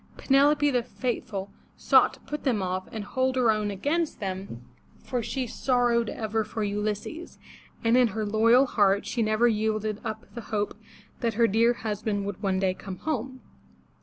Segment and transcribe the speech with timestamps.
[0.17, 4.65] Penelope the faithful, sought to put them off and hold her own against them,
[5.03, 7.37] for she sorrowed ever for Ulysses,
[7.83, 10.75] and in her loyal heart she never yielded up the hope
[11.19, 13.41] that her dear husband would one day come home.